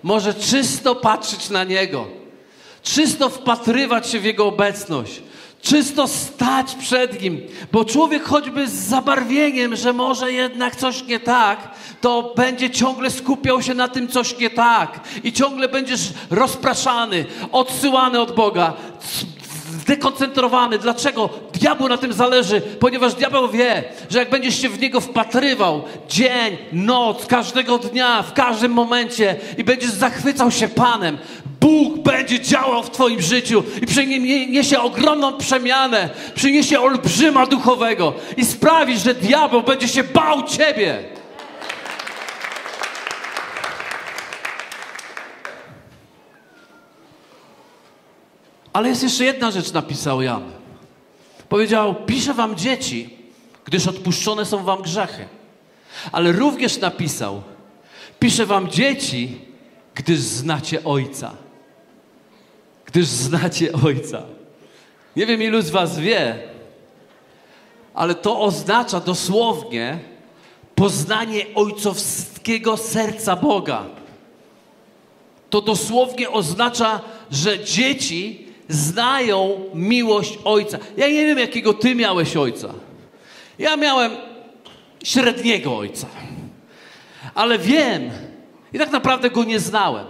[0.03, 2.07] może czysto patrzeć na Niego.
[2.83, 5.21] czysto wpatrywać się w Jego obecność,
[5.61, 11.71] czysto stać przed Nim, bo człowiek choćby z zabarwieniem, że może jednak coś nie tak,
[12.01, 18.19] to będzie ciągle skupiał się na tym coś nie tak i ciągle będziesz rozpraszany, odsyłany
[18.19, 18.73] od Boga,
[19.81, 20.79] zdekoncentrowany.
[20.79, 21.29] Dlaczego?
[21.61, 26.57] Diabłu na tym zależy, ponieważ diabeł wie, że jak będziesz się w niego wpatrywał dzień,
[26.73, 31.17] noc, każdego dnia, w każdym momencie i będziesz zachwycał się Panem,
[31.59, 38.97] Bóg będzie działał w Twoim życiu i przyniesie ogromną przemianę, przyniesie olbrzyma duchowego i sprawi,
[38.97, 41.03] że diabeł będzie się bał Ciebie.
[48.73, 50.60] Ale jest jeszcze jedna rzecz, napisał Jan.
[51.51, 53.09] Powiedział: Piszę wam dzieci,
[53.65, 55.27] gdyż odpuszczone są wam grzechy.
[56.11, 57.41] Ale również napisał:
[58.19, 59.37] Piszę wam dzieci,
[59.95, 61.31] gdyż znacie Ojca.
[62.85, 64.23] Gdyż znacie Ojca.
[65.15, 66.39] Nie wiem, ilu z Was wie,
[67.93, 69.99] ale to oznacza dosłownie
[70.75, 73.85] poznanie ojcowskiego serca Boga.
[75.49, 80.77] To dosłownie oznacza, że dzieci znają miłość Ojca.
[80.97, 82.73] Ja nie wiem, jakiego Ty miałeś Ojca.
[83.59, 84.11] Ja miałem
[85.03, 86.07] średniego Ojca.
[87.35, 88.09] Ale wiem,
[88.73, 90.05] i tak naprawdę go nie znałem.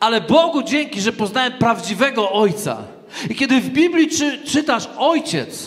[0.00, 2.82] Ale Bogu dzięki, że poznałem prawdziwego Ojca.
[3.30, 5.66] I kiedy w Biblii czy, czytasz Ojciec,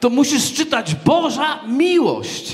[0.00, 2.52] to musisz czytać Boża miłość.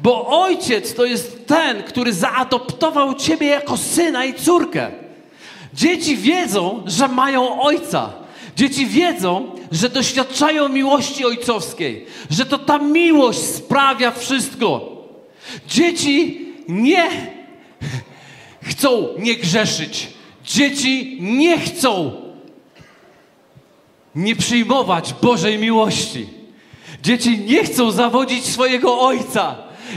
[0.00, 5.05] Bo Ojciec to jest ten, który zaadoptował Ciebie jako syna i córkę.
[5.76, 8.12] Dzieci wiedzą, że mają ojca.
[8.56, 14.96] Dzieci wiedzą, że doświadczają miłości ojcowskiej, że to ta miłość sprawia wszystko.
[15.68, 17.10] Dzieci nie
[18.62, 20.08] chcą nie grzeszyć.
[20.44, 22.12] Dzieci nie chcą
[24.16, 26.26] nie przyjmować Bożej miłości.
[27.02, 29.56] Dzieci nie chcą zawodzić swojego ojca.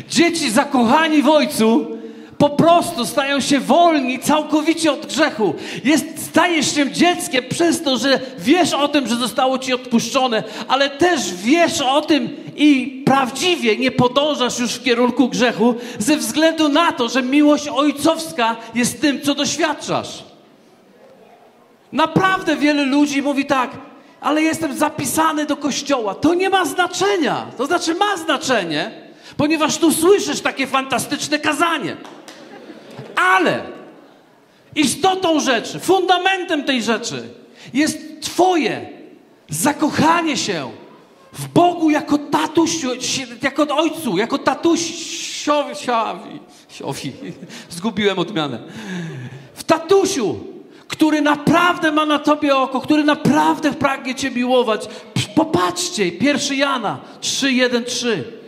[0.10, 1.99] Dzieci zakochani w ojcu
[2.40, 5.56] po prostu stają się wolni całkowicie od grzechu.
[5.84, 10.90] Jest, stajesz się dzieckiem przez to, że wiesz o tym, że zostało ci odpuszczone, ale
[10.90, 16.92] też wiesz o tym i prawdziwie nie podążasz już w kierunku grzechu ze względu na
[16.92, 20.24] to, że miłość ojcowska jest tym, co doświadczasz.
[21.92, 23.72] Naprawdę wiele ludzi mówi tak,
[24.22, 26.16] ale jestem zapisany do kościoła.
[26.16, 27.46] To nie ma znaczenia.
[27.58, 28.92] To znaczy ma znaczenie,
[29.38, 31.98] ponieważ tu słyszysz takie fantastyczne kazanie.
[33.20, 33.64] Ale
[34.76, 37.30] istotą rzeczy, fundamentem tej rzeczy
[37.74, 38.90] jest Twoje
[39.50, 40.72] zakochanie się
[41.34, 42.90] w Bogu jako tatusiu,
[43.42, 47.14] jako ojcu, jako tatusiowi, siowi,
[47.70, 48.60] zgubiłem odmianę.
[49.54, 50.40] W tatusiu,
[50.88, 54.88] który naprawdę ma na Tobie oko, który naprawdę pragnie Cię miłować.
[55.36, 58.39] Popatrzcie, 1 Jana 3, 1, 3.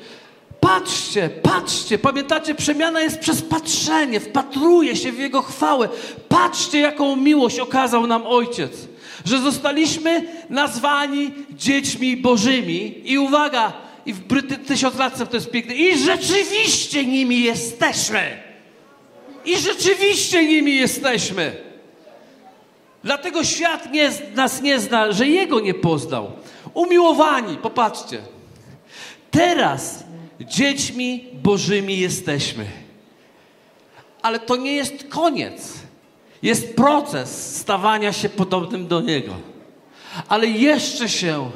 [0.62, 1.98] Patrzcie, patrzcie.
[1.98, 4.20] Pamiętacie, przemiana jest przez patrzenie.
[4.20, 5.90] Wpatruje się w Jego chwałę.
[6.30, 8.72] Patrzcie, jaką miłość okazał nam Ojciec.
[9.26, 13.12] Że zostaliśmy nazwani dziećmi bożymi.
[13.12, 13.74] I uwaga,
[14.06, 15.76] i w Bryty tysiąclatce to jest piękne.
[15.76, 18.38] I rzeczywiście nimi jesteśmy.
[19.46, 21.56] I rzeczywiście nimi jesteśmy.
[23.04, 26.32] Dlatego świat nie, nas nie zna, że Jego nie poznał.
[26.74, 28.22] Umiłowani, popatrzcie.
[29.32, 30.04] Teraz
[30.46, 32.66] Dziećmi Bożymi jesteśmy.
[34.22, 35.74] Ale to nie jest koniec.
[36.42, 39.34] Jest proces stawania się podobnym do Niego.
[40.28, 41.52] Ale jeszcze się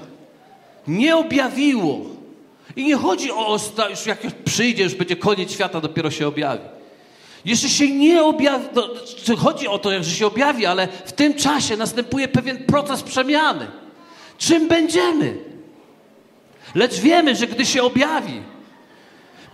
[0.87, 1.99] nie objawiło.
[2.75, 3.57] I nie chodzi o,
[3.89, 6.63] już jak przyjdzie, już będzie koniec świata, dopiero się objawi.
[7.45, 8.89] Jeszcze się nie objawi, no,
[9.37, 13.67] chodzi o to, że się objawi, ale w tym czasie następuje pewien proces przemiany.
[14.37, 15.37] Czym będziemy?
[16.75, 18.41] Lecz wiemy, że gdy się objawi,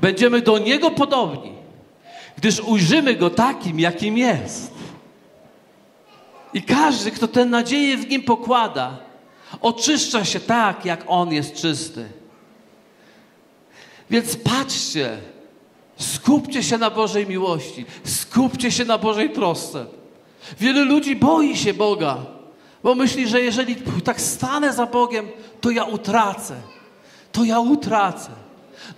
[0.02, 1.54] Będziemy do Niego podobni,
[2.38, 4.72] gdyż ujrzymy Go takim, jakim jest.
[6.54, 8.98] I każdy, kto tę nadzieję w Nim pokłada,
[9.62, 12.10] oczyszcza się tak, jak On jest czysty.
[14.10, 15.18] Więc patrzcie,
[15.98, 19.86] skupcie się na Bożej miłości, skupcie się na Bożej trosce.
[20.60, 22.18] Wielu ludzi boi się Boga,
[22.84, 25.28] bo myśli, że jeżeli tak stanę za Bogiem,
[25.62, 26.56] to ja utracę.
[27.32, 28.41] To ja utracę.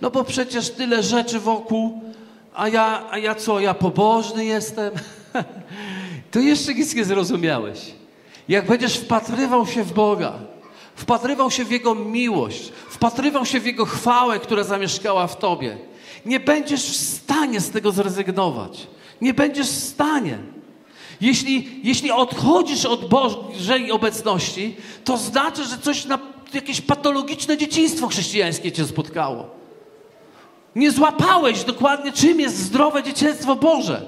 [0.00, 2.00] No bo przecież tyle rzeczy wokół,
[2.54, 4.92] a ja, a ja co, ja pobożny jestem?
[6.30, 7.78] to jeszcze nic nie zrozumiałeś.
[8.48, 10.32] Jak będziesz wpatrywał się w Boga,
[10.96, 15.78] wpatrywał się w Jego miłość, wpatrywał się w Jego chwałę, która zamieszkała w Tobie,
[16.26, 18.86] nie będziesz w stanie z tego zrezygnować.
[19.20, 20.38] Nie będziesz w stanie.
[21.20, 26.18] Jeśli, jeśli odchodzisz od Bożej obecności, to znaczy, że coś na
[26.54, 29.63] jakieś patologiczne dzieciństwo chrześcijańskie cię spotkało.
[30.76, 34.02] Nie złapałeś dokładnie, czym jest zdrowe dzieciństwo Boże.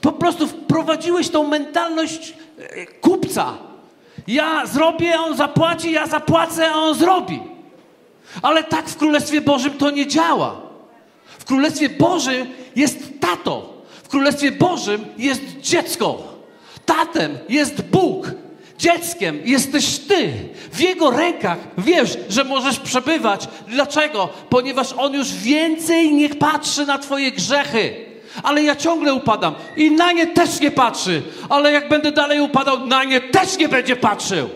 [0.00, 3.54] Po prostu wprowadziłeś tą mentalność e, kupca.
[4.26, 7.40] Ja zrobię, on zapłaci, ja zapłacę, a on zrobi.
[8.42, 10.60] Ale tak w Królestwie Bożym to nie działa.
[11.38, 12.46] W Królestwie Bożym
[12.76, 13.82] jest tato.
[14.02, 16.22] W Królestwie Bożym jest dziecko.
[16.86, 18.30] Tatem jest Bóg.
[18.78, 20.32] Dzieckiem jesteś ty.
[20.72, 23.48] W Jego rękach wiesz, że możesz przebywać.
[23.68, 24.28] Dlaczego?
[24.48, 28.08] Ponieważ On już więcej nie patrzy na Twoje grzechy.
[28.42, 31.22] Ale ja ciągle upadam i na nie też nie patrzy.
[31.48, 34.48] Ale jak będę dalej upadał, na nie też nie będzie patrzył.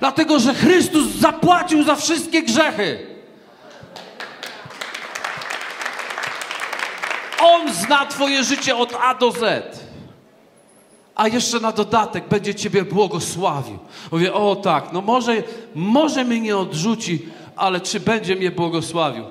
[0.00, 3.06] Dlatego, że Chrystus zapłacił za wszystkie grzechy.
[7.40, 9.77] On zna Twoje życie od A do Z
[11.18, 13.78] a jeszcze na dodatek będzie Ciebie błogosławił.
[14.12, 15.42] Mówię, o tak, no może,
[15.74, 19.24] może mnie nie odrzuci, ale czy będzie mnie błogosławił?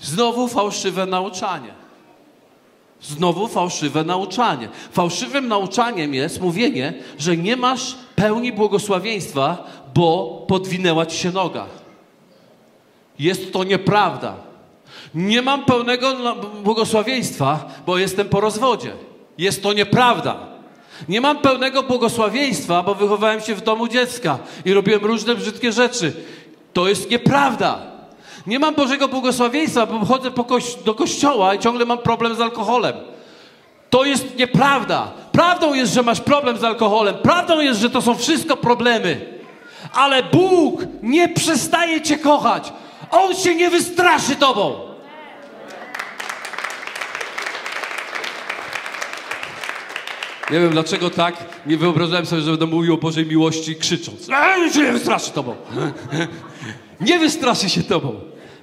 [0.00, 1.74] Znowu fałszywe nauczanie.
[3.02, 4.68] Znowu fałszywe nauczanie.
[4.92, 9.64] Fałszywym nauczaniem jest mówienie, że nie masz pełni błogosławieństwa,
[9.94, 11.66] bo podwinęła ci się noga.
[13.18, 14.34] Jest to nieprawda.
[15.14, 16.16] Nie mam pełnego
[16.62, 18.92] błogosławieństwa, bo jestem po rozwodzie.
[19.38, 20.55] Jest to nieprawda.
[21.08, 26.12] Nie mam pełnego błogosławieństwa, bo wychowałem się w domu dziecka i robiłem różne brzydkie rzeczy.
[26.72, 27.78] To jest nieprawda.
[28.46, 32.94] Nie mam Bożego błogosławieństwa, bo chodzę koś do kościoła i ciągle mam problem z alkoholem.
[33.90, 35.12] To jest nieprawda.
[35.32, 37.14] Prawdą jest, że masz problem z alkoholem.
[37.14, 39.38] Prawdą jest, że to są wszystko problemy.
[39.92, 42.72] Ale Bóg nie przestaje cię kochać.
[43.10, 44.85] On się nie wystraszy tobą.
[50.50, 54.26] Nie wiem dlaczego tak, nie wyobrażałem sobie, że będę mówił o Bożej miłości krzycząc.
[54.74, 55.56] Się nie wystraszy tobą.
[57.00, 58.20] nie wystraszy się tobą,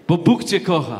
[0.07, 0.99] bo Bóg cię kocha.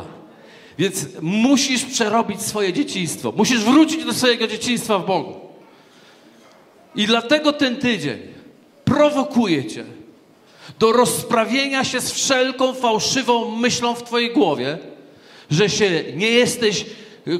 [0.78, 3.32] Więc musisz przerobić swoje dzieciństwo.
[3.36, 5.34] Musisz wrócić do swojego dzieciństwa w Bogu.
[6.94, 8.18] I dlatego ten tydzień
[8.84, 9.84] prowokuje cię
[10.78, 14.78] do rozprawienia się z wszelką fałszywą myślą w twojej głowie,
[15.50, 16.86] że się nie jesteś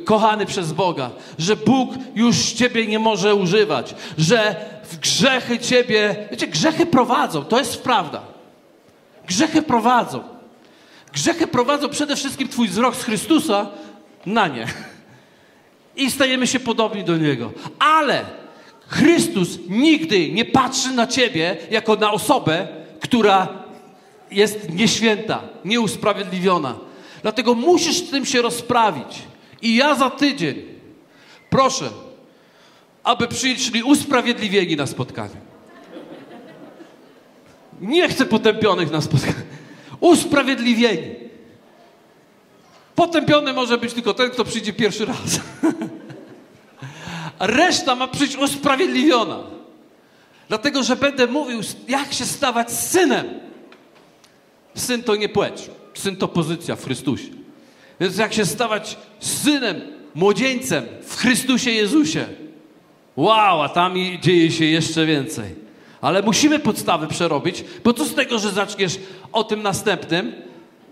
[0.04, 6.46] kochany przez Boga, że Bóg już Ciebie nie może używać, że w grzechy Ciebie, wiecie,
[6.46, 8.22] grzechy prowadzą, to jest prawda.
[9.26, 10.22] Grzechy prowadzą.
[11.12, 13.66] Grzechy prowadzą przede wszystkim Twój wzrok z Chrystusa
[14.26, 14.66] na nie.
[15.96, 17.52] I stajemy się podobni do Niego.
[17.78, 18.24] Ale
[18.88, 22.68] Chrystus nigdy nie patrzy na Ciebie jako na osobę,
[23.00, 23.48] która
[24.30, 26.74] jest nieświęta, nieusprawiedliwiona.
[27.22, 29.22] Dlatego musisz z tym się rozprawić.
[29.64, 30.62] I ja za tydzień
[31.50, 31.90] proszę,
[33.04, 35.36] aby przyszli usprawiedliwieni na spotkanie.
[37.80, 39.42] Nie chcę potępionych na spotkanie.
[40.00, 41.14] Usprawiedliwieni.
[42.94, 45.40] Potępiony może być tylko ten, kto przyjdzie pierwszy raz.
[47.40, 49.38] Reszta ma przyjść usprawiedliwiona.
[50.48, 53.40] Dlatego, że będę mówił, jak się stawać synem.
[54.74, 55.70] Syn to nie płeć.
[55.94, 57.43] Syn to pozycja w Chrystusie.
[58.00, 59.80] Więc jak się stawać synem,
[60.14, 62.24] młodzieńcem w Chrystusie Jezusie.
[63.16, 65.54] Wow, a tam dzieje się jeszcze więcej.
[66.00, 68.98] Ale musimy podstawy przerobić, bo co z tego, że zaczniesz
[69.32, 70.32] o tym następnym,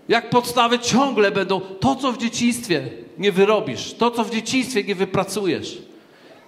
[0.09, 4.95] jak podstawy ciągle będą to, co w dzieciństwie nie wyrobisz, to, co w dzieciństwie nie
[4.95, 5.77] wypracujesz.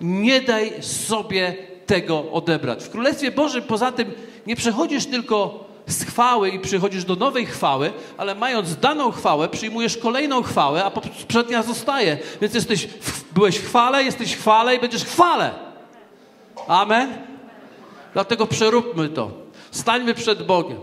[0.02, 2.84] Nie daj sobie tego odebrać.
[2.84, 4.12] W Królestwie Bożym poza tym
[4.48, 9.98] nie przechodzisz tylko z chwały i przychodzisz do nowej chwały, ale mając daną chwałę, przyjmujesz
[9.98, 12.18] kolejną chwałę, a poprzednia zostaje.
[12.42, 12.88] Więc jesteś,
[13.32, 15.52] byłeś w chwale, jesteś w chwale i będziesz w chwale.
[16.68, 17.18] Amen?
[18.14, 19.32] Dlatego przeróbmy to.
[19.72, 20.78] Stańmy przed Bogiem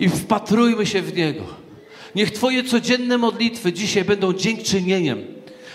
[0.00, 1.44] i wpatrujmy się w Niego.
[2.14, 5.26] Niech Twoje codzienne modlitwy dzisiaj będą dziękczynieniem,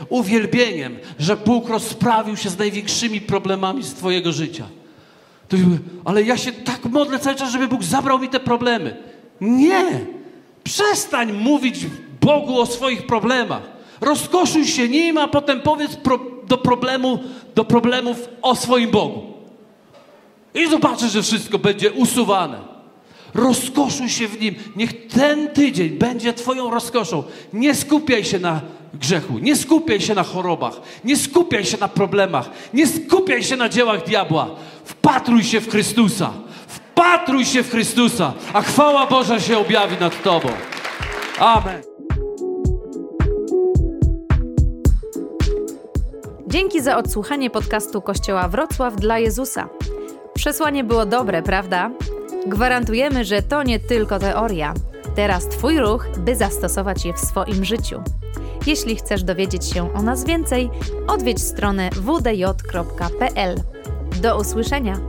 [0.10, 4.68] uwielbieniem, że Bóg rozprawił się z największymi problemami z Twojego życia.
[5.48, 5.58] To
[6.06, 8.96] ale ja się tak modlę cały czas, żeby Bóg zabrał mi te problemy.
[9.42, 10.06] Nie!
[10.64, 11.86] Przestań mówić
[12.22, 13.62] Bogu o swoich problemach.
[14.02, 17.20] Rozkoszuj się nim, a potem powiedz pro, do, problemu,
[17.56, 19.22] do problemów o swoim Bogu.
[20.54, 22.58] I zobaczysz, że wszystko będzie usuwane.
[23.34, 24.56] Rozkoszuj się w nim.
[24.76, 27.24] Niech ten tydzień będzie Twoją rozkoszą.
[27.54, 28.62] Nie skupiaj się na
[28.94, 29.40] grzechu.
[29.40, 30.82] Nie skupiaj się na chorobach.
[31.04, 32.50] Nie skupiaj się na problemach.
[32.74, 34.50] Nie skupiaj się na dziełach diabła.
[34.86, 36.34] Wpatruj się w Chrystusa.
[36.68, 40.50] Wpatruj się w Chrystusa, a chwała Boża się objawi nad Tobą.
[41.40, 41.82] Amen.
[46.48, 49.70] Dzięki za odsłuchanie podcastu Kościoła Wrocław dla Jezusa.
[50.34, 51.92] Przesłanie było dobre, prawda?
[52.48, 54.74] Gwarantujemy, że to nie tylko teoria.
[55.16, 58.02] Teraz Twój ruch, by zastosować je w swoim życiu.
[58.68, 60.70] Jeśli chcesz dowiedzieć się o nas więcej,
[61.08, 63.75] odwiedź stronę wdj.pl.
[64.22, 65.00] Do usłyszenia!